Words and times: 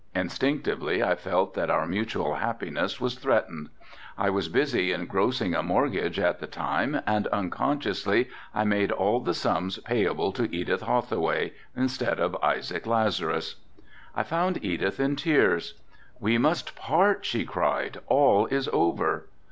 Instinctively 0.15 1.03
I 1.03 1.13
felt 1.15 1.53
that 1.53 1.69
our 1.69 1.85
mutual 1.85 2.33
happiness 2.37 2.99
was 2.99 3.13
threatened. 3.19 3.69
I 4.17 4.31
was 4.31 4.47
busy 4.49 4.91
engrossing 4.93 5.53
a 5.53 5.61
mortgage 5.61 6.17
at 6.17 6.39
the 6.39 6.47
time 6.47 7.01
and 7.05 7.27
unconsciously 7.27 8.27
I 8.51 8.63
made 8.63 8.91
all 8.91 9.19
the 9.19 9.35
sums 9.35 9.77
payable 9.77 10.31
to 10.31 10.49
Edith 10.51 10.81
Hauthaway, 10.81 11.53
instead 11.75 12.19
of 12.19 12.35
Isaac 12.41 12.87
Lazerus. 12.87 13.57
I 14.15 14.23
found 14.23 14.65
Edith 14.65 14.99
in 14.99 15.17
tears. 15.17 15.75
"We 16.19 16.39
must 16.39 16.75
part," 16.75 17.23
she 17.23 17.45
cried, 17.45 17.99
"all 18.07 18.47
is 18.47 18.67
over." 18.73 19.27